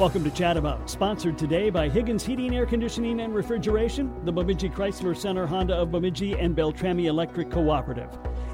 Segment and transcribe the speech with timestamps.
[0.00, 4.70] Welcome to Chat About, sponsored today by Higgins Heating, Air Conditioning, and Refrigeration, the Bemidji
[4.70, 8.08] Chrysler Center Honda of Bemidji, and Beltrami Electric Cooperative.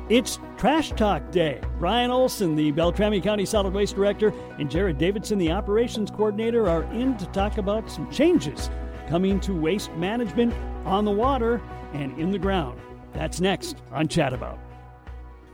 [0.08, 1.60] It's Trash Talk Day.
[1.78, 6.82] Brian Olson, the Beltrami County Solid Waste Director, and Jared Davidson, the Operations Coordinator, are
[6.92, 8.68] in to talk about some changes
[9.06, 10.52] coming to waste management
[10.84, 12.80] on the water and in the ground.
[13.12, 14.58] That's next on Chat About.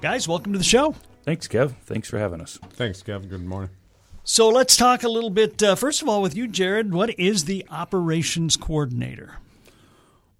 [0.00, 0.94] Guys, welcome to the show.
[1.24, 1.74] Thanks, Kev.
[1.84, 2.58] Thanks for having us.
[2.70, 3.28] Thanks, Kev.
[3.28, 3.68] Good morning.
[4.24, 5.60] So let's talk a little bit.
[5.60, 9.38] Uh, first of all, with you, Jared, what is the operations coordinator?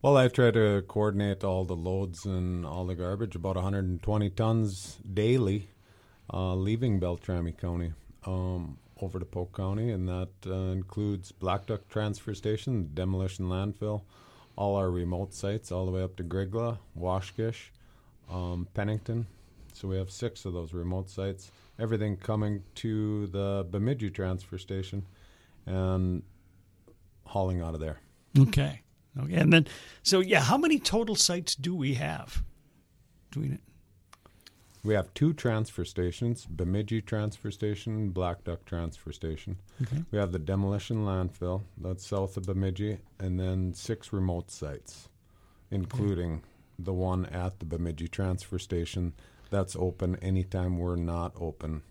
[0.00, 4.98] Well, I try to coordinate all the loads and all the garbage, about 120 tons
[5.12, 5.68] daily,
[6.32, 7.92] uh, leaving Beltrami County
[8.24, 14.02] um, over to Polk County, and that uh, includes Blackduck Transfer Station, Demolition Landfill,
[14.54, 17.70] all our remote sites, all the way up to Grygla, Waskish,
[18.30, 19.26] um, Pennington.
[19.72, 21.50] So we have six of those remote sites
[21.82, 25.04] everything coming to the Bemidji transfer station
[25.66, 26.22] and
[27.24, 27.98] hauling out of there.
[28.38, 28.82] Okay.
[29.20, 29.34] Okay.
[29.34, 29.66] And then,
[30.02, 32.42] so yeah, how many total sites do we have?
[33.28, 33.60] Between it?
[34.84, 39.58] We have two transfer stations: Bemidji Transfer Station, Blackduck Transfer Station.
[39.82, 40.02] Okay.
[40.10, 45.08] We have the demolition landfill that's south of Bemidji, and then six remote sites,
[45.70, 46.42] including okay.
[46.78, 49.12] the one at the Bemidji Transfer Station
[49.52, 51.82] that's open anytime we're not open.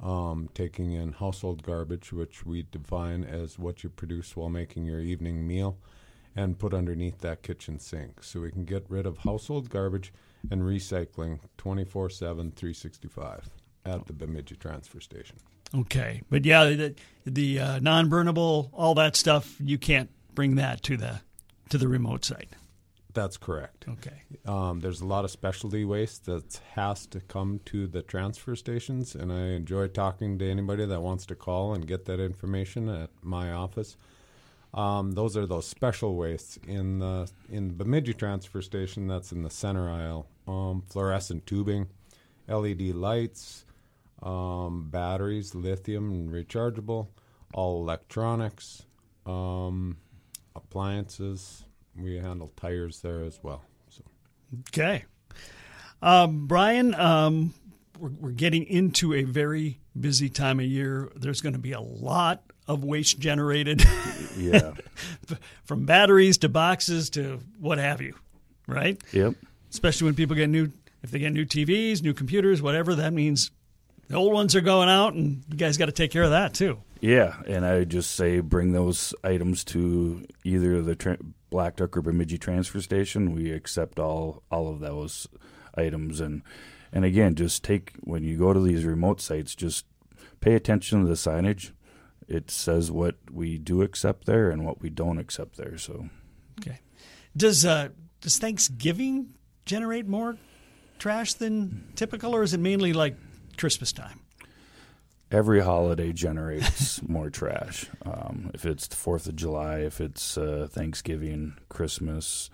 [0.00, 5.00] Um, taking in household garbage, which we define as what you produce while making your
[5.00, 5.76] evening meal,
[6.36, 8.22] and put underneath that kitchen sink.
[8.22, 10.12] So we can get rid of household garbage
[10.52, 13.50] and recycling 24 7, 365
[13.84, 15.36] at the Bemidji transfer station.
[15.74, 16.22] Okay.
[16.30, 20.96] But yeah, the, the uh, non burnable, all that stuff, you can't bring that to
[20.96, 21.20] the
[21.70, 22.50] to the remote site.
[23.14, 23.86] That's correct.
[23.88, 24.22] Okay.
[24.44, 29.14] Um, there's a lot of specialty waste that has to come to the transfer stations,
[29.14, 33.10] and I enjoy talking to anybody that wants to call and get that information at
[33.22, 33.96] my office.
[34.74, 39.06] Um, those are those special wastes in the in Bemidji transfer station.
[39.06, 40.26] That's in the center aisle.
[40.46, 41.88] Um, fluorescent tubing,
[42.46, 43.64] LED lights,
[44.22, 47.08] um, batteries, lithium and rechargeable,
[47.54, 48.84] all electronics,
[49.24, 49.96] um,
[50.54, 51.64] appliances,
[52.00, 53.62] we handle tires there as well.
[53.88, 54.02] So.
[54.68, 55.04] Okay.
[56.00, 57.54] Um, Brian, um,
[57.98, 61.10] we're, we're getting into a very busy time of year.
[61.16, 63.84] There's going to be a lot of waste generated.
[64.36, 64.74] yeah.
[65.64, 68.14] From batteries to boxes to what have you,
[68.66, 69.00] right?
[69.12, 69.34] Yep.
[69.70, 70.70] Especially when people get new,
[71.02, 73.50] if they get new TVs, new computers, whatever, that means
[74.08, 76.54] the old ones are going out, and you guys got to take care of that
[76.54, 76.78] too.
[77.00, 81.18] Yeah, and I just say bring those items to either the tra-
[81.50, 83.32] Blackduck or Bemidji transfer station.
[83.32, 85.28] We accept all all of those
[85.76, 86.42] items, and
[86.92, 89.86] and again, just take when you go to these remote sites, just
[90.40, 91.72] pay attention to the signage.
[92.26, 95.78] It says what we do accept there and what we don't accept there.
[95.78, 96.08] So,
[96.60, 96.80] okay.
[97.36, 97.88] Does uh,
[98.20, 100.36] does Thanksgiving generate more
[100.98, 103.16] trash than typical, or is it mainly like
[103.56, 104.20] Christmas time?
[105.30, 107.86] Every holiday generates more trash.
[108.04, 112.50] Um, if it's the Fourth of July, if it's uh, Thanksgiving, Christmas,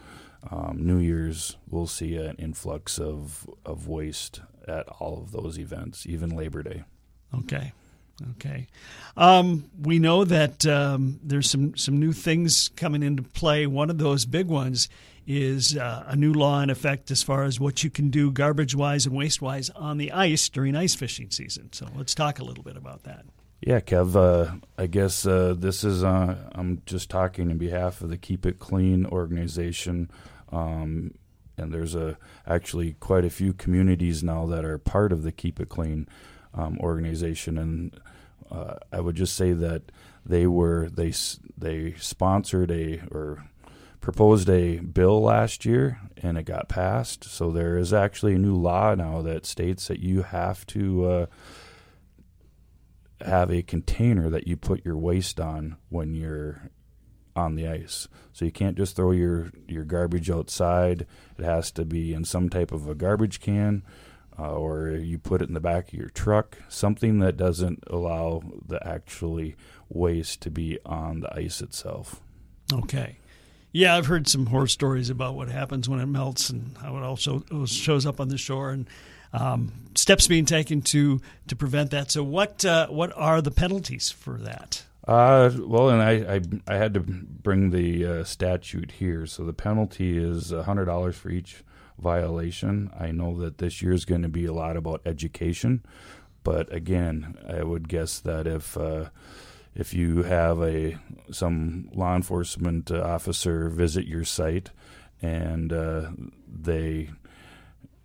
[0.51, 6.07] um, New Year's, we'll see an influx of of waste at all of those events,
[6.07, 6.85] even Labor Day.
[7.35, 7.73] Okay.
[8.37, 8.69] Okay,
[9.17, 13.67] um, we know that um, there's some some new things coming into play.
[13.67, 14.89] One of those big ones
[15.27, 18.75] is uh, a new law in effect as far as what you can do garbage
[18.75, 21.73] wise and waste wise on the ice during ice fishing season.
[21.73, 23.25] So let's talk a little bit about that.
[23.61, 28.11] Yeah, Kev, uh, I guess uh, this is, uh, I'm just talking in behalf of
[28.11, 30.11] the Keep It Clean organization.
[30.53, 31.15] Um,
[31.57, 35.61] and there's a, actually quite a few communities now that are part of the Keep
[35.61, 36.07] It Clean
[36.53, 37.57] um, organization.
[37.57, 37.99] And
[38.51, 39.91] uh, I would just say that
[40.27, 41.15] they were, they,
[41.57, 43.47] they sponsored a, or
[44.05, 47.25] proposed a bill last year and it got passed.
[47.25, 51.27] So there is actually a new law now that states that you have to uh,
[53.23, 56.71] have a container that you put your waste on when you're
[57.35, 58.07] on the ice.
[58.35, 61.07] So you can't just throw your, your garbage outside.
[61.39, 63.85] It has to be in some type of a garbage can.
[64.39, 68.43] Uh, or you put it in the back of your truck, something that doesn't allow
[68.67, 69.57] the actually
[69.89, 72.21] waste to be on the ice itself.
[72.71, 73.17] Okay.
[73.75, 77.03] Yeah, I've heard some horror stories about what happens when it melts and how it
[77.03, 78.87] also shows up on the shore and
[79.33, 82.13] um, steps being taken to to prevent that.
[82.13, 84.85] So, what uh, what are the penalties for that?
[85.09, 86.41] Uh, well, and I, I,
[86.73, 89.27] I had to bring the uh, statute here.
[89.27, 91.65] So the penalty is hundred dollars for each
[91.99, 92.93] violation.
[92.97, 95.85] I know that this year is going to be a lot about education,
[96.45, 99.07] but again, I would guess that if uh,
[99.75, 100.97] if you have a
[101.31, 104.71] some law enforcement uh, officer visit your site
[105.23, 106.11] and uh,
[106.47, 107.11] they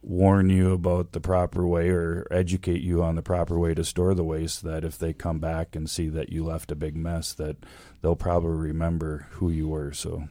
[0.02, 4.14] warn you about the proper way or educate you on the proper way to store
[4.14, 7.34] the waste that if they come back and see that you left a big mess
[7.34, 7.58] that
[8.02, 10.24] they'll probably remember who you were so.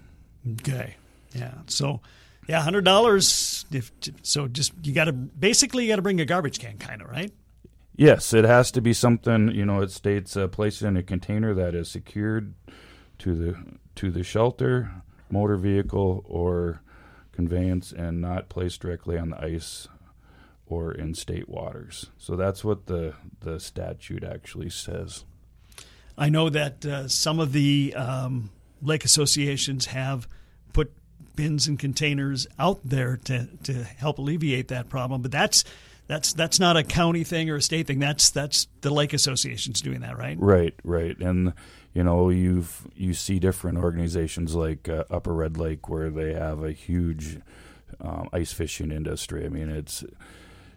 [0.60, 0.96] Okay.
[1.34, 1.52] Yeah.
[1.66, 2.00] So
[2.48, 3.92] yeah hundred dollars if
[4.22, 7.08] so just you got to basically you got to bring a garbage can kind of
[7.08, 7.32] right
[7.98, 9.50] Yes, it has to be something.
[9.50, 12.54] You know, it states uh, placed in a container that is secured
[13.18, 13.56] to the
[13.96, 16.80] to the shelter, motor vehicle, or
[17.32, 19.88] conveyance, and not placed directly on the ice
[20.68, 22.06] or in state waters.
[22.18, 25.24] So that's what the the statute actually says.
[26.16, 30.28] I know that uh, some of the um, lake associations have
[30.72, 30.92] put
[31.34, 35.64] bins and containers out there to to help alleviate that problem, but that's
[36.08, 37.98] that's that's not a county thing or a state thing.
[37.98, 40.36] That's that's the lake associations doing that, right?
[40.40, 41.16] Right, right.
[41.18, 41.52] And
[41.92, 46.64] you know, you've you see different organizations like uh, Upper Red Lake where they have
[46.64, 47.40] a huge
[48.00, 49.44] um, ice fishing industry.
[49.44, 50.02] I mean, it's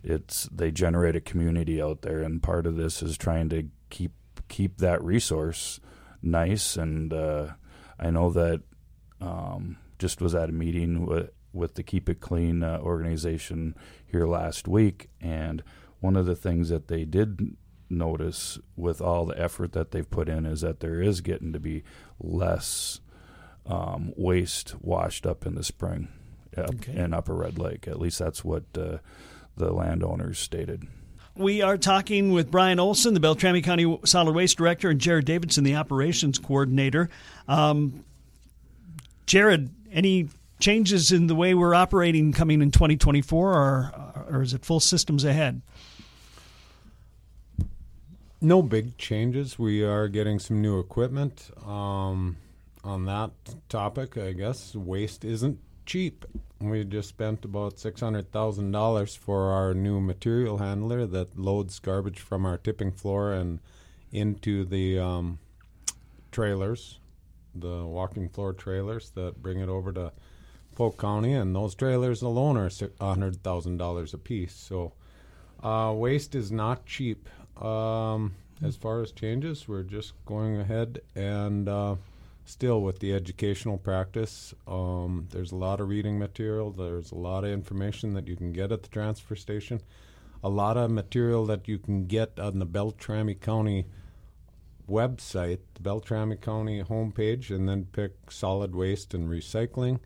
[0.04, 4.12] it's they generate a community out there, and part of this is trying to keep
[4.50, 5.80] keep that resource
[6.22, 6.76] nice.
[6.76, 7.52] And uh,
[7.98, 8.64] I know that
[9.22, 13.76] um, just was at a meeting with with the Keep It Clean uh, organization
[14.06, 15.64] here last week, and
[16.00, 17.56] one of the things that they did
[17.90, 21.60] notice with all the effort that they've put in is that there is getting to
[21.60, 21.84] be
[22.20, 23.02] less
[23.66, 26.08] um, waste washed up in the spring
[26.58, 26.96] okay.
[26.96, 27.88] in Upper Red Lake.
[27.88, 28.98] At least that's what uh,
[29.56, 30.88] the landowners stated.
[31.36, 35.64] We are talking with Brian Olson, the Beltrami County Solid Waste Director, and Jared Davidson,
[35.64, 37.10] the Operations Coordinator.
[37.48, 38.04] Um,
[39.26, 40.28] Jared, any
[40.62, 45.26] changes in the way we're operating coming in 2024, or, or is it full systems
[45.26, 45.62] ahead?
[48.40, 49.60] No big changes.
[49.60, 51.52] We are getting some new equipment.
[51.66, 52.38] Um,
[52.84, 53.32] on that
[53.70, 56.26] topic, I guess waste isn't cheap.
[56.60, 61.80] We just spent about six hundred thousand dollars for our new material handler that loads
[61.80, 63.60] garbage from our tipping floor and
[64.12, 65.40] into the um,
[66.32, 67.00] trailers,
[67.54, 70.12] the walking floor trailers that bring it over to
[70.82, 74.56] Polk County, and those trailers alone are hundred thousand dollars a piece.
[74.56, 74.94] So
[75.62, 77.30] uh, waste is not cheap.
[77.62, 78.34] Um,
[78.64, 81.98] as far as changes, we're just going ahead and uh,
[82.46, 84.56] still with the educational practice.
[84.68, 86.72] Um, there's a lot of reading material.
[86.72, 89.82] There's a lot of information that you can get at the transfer station.
[90.44, 93.86] A lot of material that you can get on the Beltrami County
[94.90, 100.00] website, the Beltrami County homepage, and then pick solid waste and recycling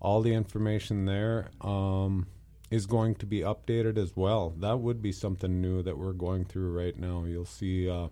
[0.00, 2.26] all the information there um,
[2.70, 4.54] is going to be updated as well.
[4.58, 7.24] That would be something new that we're going through right now.
[7.24, 8.08] You'll see uh,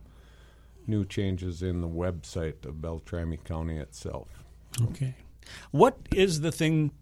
[0.86, 4.28] new changes in the website of Beltrami County itself.
[4.82, 5.14] Okay.
[5.70, 6.92] What is the thing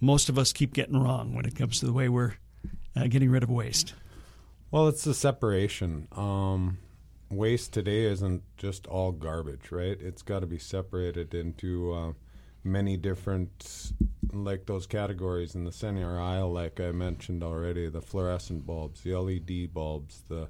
[0.00, 2.34] most of us keep getting wrong when it comes to the way we're
[2.94, 3.94] uh, getting rid of waste?
[4.70, 6.08] Well, it's the separation.
[6.12, 6.78] Um,
[7.30, 9.96] waste today isn't just all garbage, right?
[10.00, 12.12] It's got to be separated into uh,
[12.62, 13.92] many different
[14.32, 19.16] like those categories in the center aisle like I mentioned already the fluorescent bulbs the
[19.16, 20.48] LED bulbs the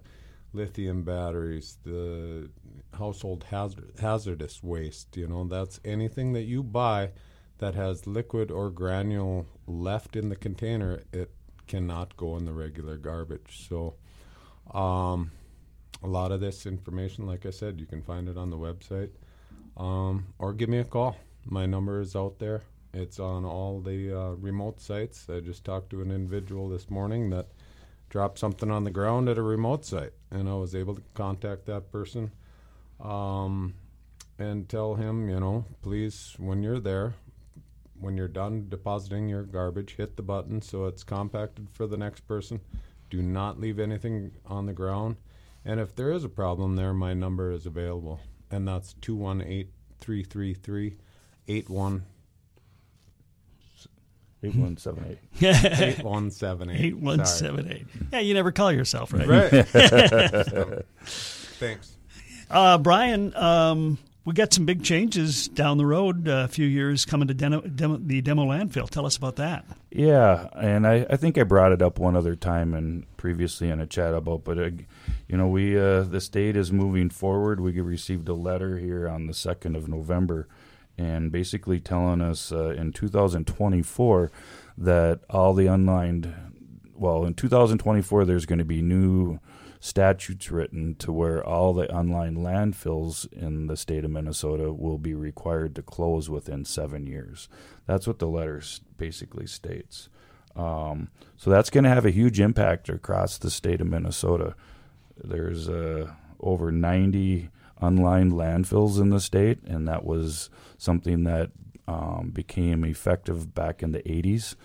[0.53, 2.49] lithium batteries the
[2.95, 7.11] household hazard, hazardous waste you know that's anything that you buy
[7.59, 11.31] that has liquid or granule left in the container it
[11.67, 13.95] cannot go in the regular garbage so
[14.73, 15.31] um,
[16.03, 19.11] a lot of this information like I said you can find it on the website
[19.77, 21.17] um, or give me a call
[21.49, 22.63] my number is out there.
[22.97, 25.27] It's on all the uh, remote sites.
[25.29, 27.49] I just talked to an individual this morning that
[28.09, 31.67] dropped something on the ground at a remote site, and I was able to contact
[31.67, 32.31] that person
[32.99, 33.75] um,
[34.39, 37.13] and tell him, you know, please, when you're there,
[38.01, 42.27] when you're done depositing your garbage, hit the button so it's compacted for the next
[42.27, 42.61] person.
[43.11, 45.17] Do not leave anything on the ground.
[45.67, 50.97] And if there is a problem there, my number is available, and that's 218 333
[51.49, 52.05] eight one
[54.47, 55.19] eight one seven eight.
[55.81, 56.81] Eight one seven eight.
[56.81, 57.87] Eight one seven eight.
[58.13, 59.27] Yeah, you never call yourself right.
[59.27, 59.67] Right.
[60.47, 61.97] so, thanks,
[62.51, 63.35] uh, Brian.
[63.37, 66.29] Um, we got some big changes down the road.
[66.29, 68.91] Uh, a few years coming to demo, demo, the demo landfill.
[68.91, 69.65] Tell us about that.
[69.91, 73.81] Yeah, and I, I think I brought it up one other time and previously in
[73.81, 74.71] a chat about, but uh,
[75.29, 77.61] you know, we uh, the state is moving forward.
[77.61, 80.49] We received a letter here on the second of November
[80.99, 84.31] and basically telling us uh, in 2024
[84.79, 86.35] that all the unlined,
[86.95, 89.39] well, in 2024 there's going to be new
[89.81, 95.15] statutes written to where all the unlined landfills in the state of Minnesota will be
[95.15, 97.49] required to close within seven years.
[97.87, 98.63] That's what the letter
[98.97, 100.09] basically states.
[100.57, 104.55] Um, so that's going to have a huge impact across the state of Minnesota.
[105.23, 111.51] There's uh, over 90 unlined landfills in the state, and that was something that
[111.89, 114.57] um, became effective back in the 80s,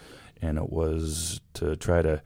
[0.41, 2.21] and it was to try to,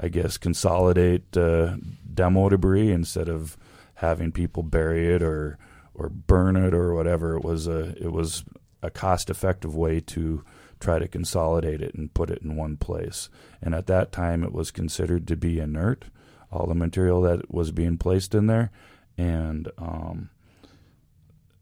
[0.00, 1.76] I guess, consolidate uh,
[2.12, 3.56] demo debris instead of
[3.94, 5.58] having people bury it or
[5.94, 7.36] or burn it or whatever.
[7.36, 8.44] It was a it was
[8.82, 10.44] a cost effective way to
[10.80, 13.28] try to consolidate it and put it in one place.
[13.62, 16.06] And at that time, it was considered to be inert,
[16.50, 18.72] all the material that was being placed in there.
[19.18, 20.30] And um,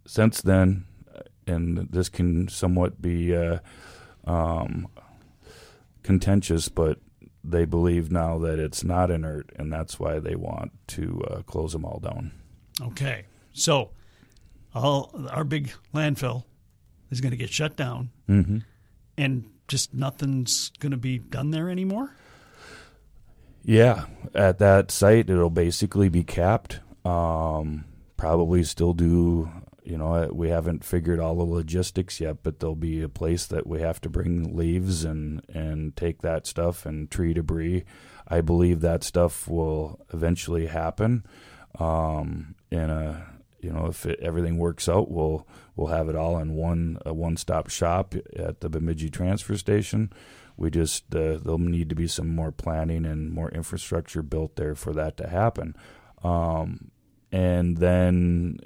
[0.07, 0.87] since then,
[1.47, 3.59] and this can somewhat be uh,
[4.25, 4.89] um,
[6.03, 6.99] contentious, but
[7.43, 11.73] they believe now that it's not inert, and that's why they want to uh, close
[11.73, 12.33] them all down.
[12.81, 13.91] Okay, so
[14.75, 16.45] all our big landfill
[17.11, 18.59] is going to get shut down, mm-hmm.
[19.17, 22.15] and just nothing's going to be done there anymore.
[23.63, 26.81] Yeah, at that site, it'll basically be capped.
[27.05, 27.85] Um,
[28.17, 29.51] probably still do
[29.91, 33.47] you know, uh, we haven't figured all the logistics yet, but there'll be a place
[33.47, 37.85] that we have to bring leaves and and take that stuff and tree debris.
[38.29, 41.25] I believe that stuff will eventually happen.
[41.79, 43.27] Um, in a
[43.61, 47.13] you know, if it, everything works out, we'll we'll have it all in one a
[47.13, 50.13] one stop shop at the Bemidji transfer station.
[50.57, 54.75] We just uh, there'll need to be some more planning and more infrastructure built there
[54.75, 55.75] for that to happen.
[56.23, 56.90] Um,
[57.33, 58.59] and then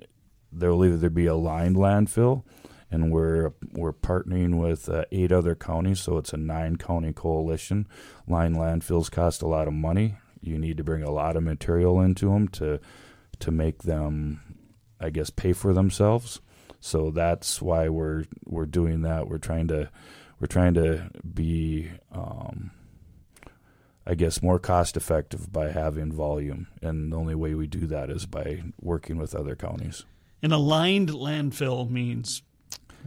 [0.53, 2.45] there will either be a lined landfill,
[2.91, 7.87] and we're we're partnering with uh, eight other counties, so it's a nine county coalition.
[8.27, 10.17] Lined landfills cost a lot of money.
[10.41, 12.81] You need to bring a lot of material into them to
[13.41, 14.41] to make them,
[15.01, 16.41] I guess, pay for themselves.
[16.81, 19.29] So that's why we're we're doing that.
[19.29, 19.91] We're trying to
[20.45, 22.71] we're trying to be, um,
[24.07, 28.11] I guess, more cost effective by having volume, and the only way we do that
[28.11, 30.05] is by working with other counties.
[30.43, 32.43] An aligned landfill means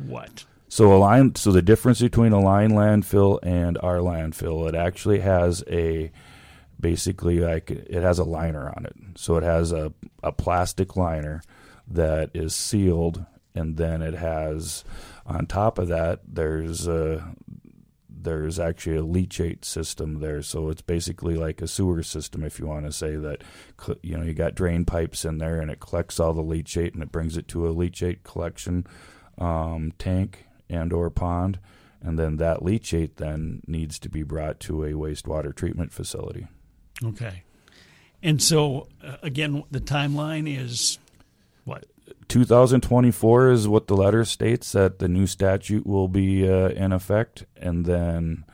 [0.05, 0.45] what?
[0.69, 5.63] So a so the difference between a line landfill and our landfill, it actually has
[5.69, 6.11] a
[6.79, 8.95] basically like it has a liner on it.
[9.15, 11.41] So it has a, a plastic liner
[11.87, 13.25] that is sealed
[13.55, 14.83] and then it has
[15.25, 17.33] on top of that there's a
[18.23, 20.41] there's actually a leachate system there.
[20.41, 23.43] So it's basically like a sewer system, if you want to say that.
[24.01, 27.03] You know, you got drain pipes in there, and it collects all the leachate, and
[27.03, 28.85] it brings it to a leachate collection
[29.37, 31.59] um, tank and or pond,
[32.01, 36.47] and then that leachate then needs to be brought to a wastewater treatment facility.
[37.03, 37.43] Okay,
[38.23, 40.97] and so uh, again, the timeline is
[41.63, 41.85] what
[42.27, 47.45] 2024 is what the letter states that the new statute will be uh, in effect,
[47.55, 48.45] and then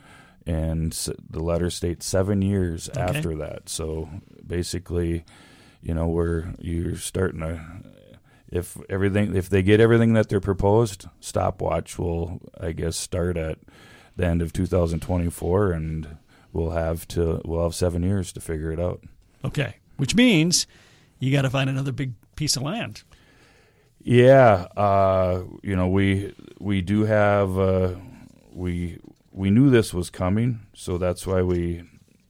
[0.46, 0.92] and
[1.30, 3.02] the letter states seven years okay.
[3.02, 3.70] after that.
[3.70, 4.10] So
[4.46, 5.26] basically,
[5.82, 7.62] you know, we're you're starting to
[8.50, 13.58] if everything if they get everything that they're proposed, stopwatch will I guess start at
[14.16, 16.18] the end of 2024, and
[16.52, 19.02] we'll have to we'll have seven years to figure it out.
[19.44, 20.68] Okay, which means
[21.20, 23.04] you got to find another big piece of land.
[24.04, 27.96] Yeah, uh, you know we we do have uh,
[28.52, 29.00] we
[29.32, 31.84] we knew this was coming, so that's why we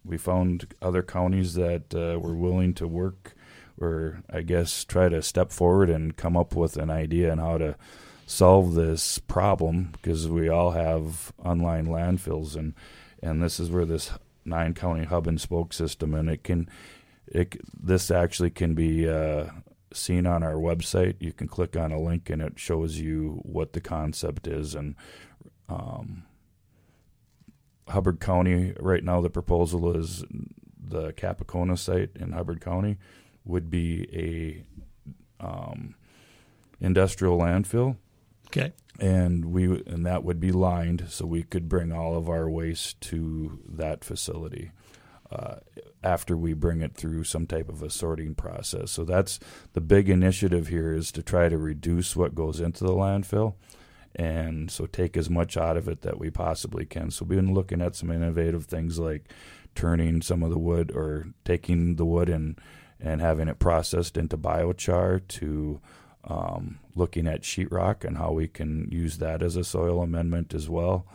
[0.06, 3.36] we found other counties that uh, were willing to work
[3.80, 7.58] or I guess try to step forward and come up with an idea on how
[7.58, 7.76] to
[8.28, 12.74] solve this problem because we all have unlined landfills and
[13.22, 14.12] and this is where this
[14.46, 16.70] nine county hub and spoke system and it can
[17.28, 19.46] it this actually can be uh,
[19.94, 21.16] seen on our website.
[21.20, 24.76] You can click on a link and it shows you what the concept is.
[24.76, 24.96] And
[25.70, 26.24] um,
[27.88, 30.24] Hubbard County, right now, the proposal is
[30.78, 32.98] the Capicona site in Hubbard County
[33.46, 35.96] would be a um,
[36.80, 37.98] industrial landfill.
[38.48, 38.74] Okay.
[39.00, 43.02] And we and that would be lined, so we could bring all of our waste
[43.02, 44.72] to that facility
[45.32, 45.56] uh,
[46.04, 48.92] after we bring it through some type of a sorting process.
[48.92, 49.40] So that's
[49.74, 53.56] the big initiative here is to try to reduce what goes into the landfill
[54.16, 57.10] and so take as much out of it that we possibly can.
[57.10, 59.32] So we've been looking at some innovative things like
[59.76, 62.60] turning some of the wood or taking the wood and
[63.00, 65.82] and having it processed into biochar to
[66.24, 70.70] um, looking at sheetrock and how we can use that as a soil amendment as
[70.70, 71.06] well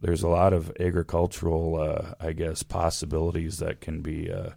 [0.00, 4.50] there's a lot of agricultural, uh, I guess, possibilities that can be uh,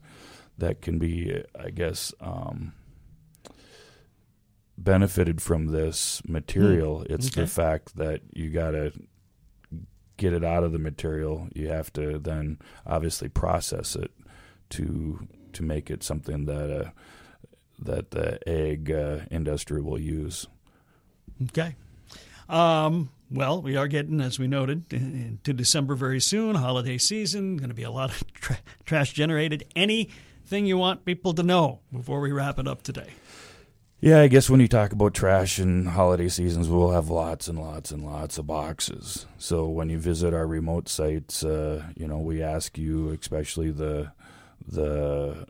[0.57, 2.73] that can be, I guess, um,
[4.77, 6.99] benefited from this material.
[6.99, 7.13] Hmm.
[7.13, 7.41] It's Okay.
[7.41, 8.91] the fact that you got to
[10.17, 11.47] get it out of the material.
[11.55, 14.11] You have to then obviously process it
[14.71, 16.89] to to make it something that uh,
[17.79, 20.45] that the ag uh, industry will use.
[21.43, 21.75] Okay.
[22.49, 27.69] Um, well, we are getting, as we noted, into December very soon, holiday season, going
[27.69, 29.65] to be a lot of tra- trash generated.
[29.75, 33.11] Anything you want people to know before we wrap it up today?
[34.01, 37.59] Yeah, I guess when you talk about trash and holiday seasons, we'll have lots and
[37.59, 39.25] lots and lots of boxes.
[39.37, 44.13] So when you visit our remote sites, uh, you know, we ask you, especially the
[44.65, 45.45] the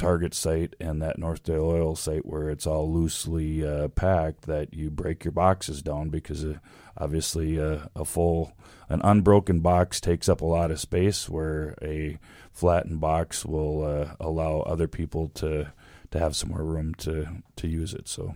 [0.00, 4.90] Target site and that Northdale Oil site where it's all loosely uh, packed, that you
[4.90, 6.58] break your boxes down because uh,
[6.96, 8.56] obviously uh, a full,
[8.88, 12.18] an unbroken box takes up a lot of space, where a
[12.50, 15.70] flattened box will uh, allow other people to
[16.10, 18.08] to have some more room to to use it.
[18.08, 18.34] So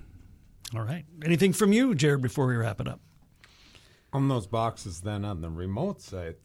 [0.75, 1.07] All right.
[1.25, 3.01] Anything from you, Jared, before we wrap it up?
[4.13, 6.37] On those boxes, then on the remote site,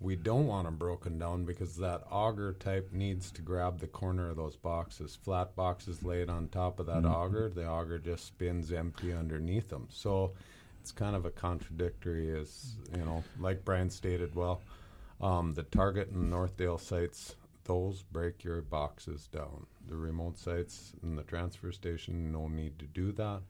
[0.00, 4.30] we don't want them broken down because that auger type needs to grab the corner
[4.30, 5.18] of those boxes.
[5.24, 9.88] Flat boxes laid on top of that auger, the auger just spins empty underneath them.
[9.90, 10.32] So
[10.80, 14.60] it's kind of a contradictory, as you know, like Brian stated well.
[15.20, 19.66] Um, the Target and Northdale sites, those break your boxes down.
[19.88, 23.40] The remote sites and the transfer station, no need to do that.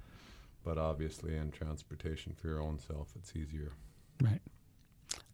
[0.65, 3.73] But obviously, in transportation for your own self, it's easier.
[4.23, 4.41] Right.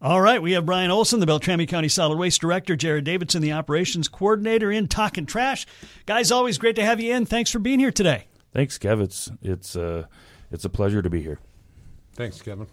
[0.00, 3.52] All right, we have Brian Olson, the Beltrami County Solid Waste Director, Jared Davidson, the
[3.52, 5.66] Operations Coordinator in Talking Trash.
[6.04, 7.24] Guys, always great to have you in.
[7.24, 8.26] Thanks for being here today.
[8.52, 9.00] thanks, Kev.
[9.02, 10.04] It's it's uh,
[10.50, 11.38] it's a pleasure to be here.
[12.16, 12.66] Thanks, Kevin.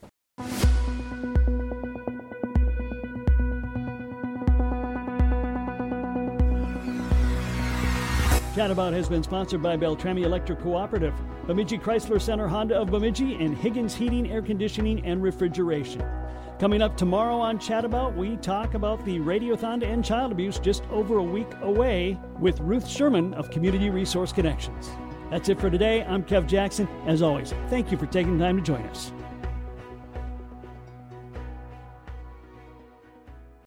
[8.54, 11.14] Chat has been sponsored by Beltrami Electric Cooperative,
[11.48, 16.04] Bemidji Chrysler Center Honda of Bemidji, and Higgins Heating, Air Conditioning, and Refrigeration.
[16.62, 20.60] Coming up tomorrow on Chat About, we talk about the Radiothon to End Child Abuse
[20.60, 24.92] just over a week away with Ruth Sherman of Community Resource Connections.
[25.32, 26.04] That's it for today.
[26.04, 26.88] I'm Kev Jackson.
[27.08, 29.12] As always, thank you for taking time to join us.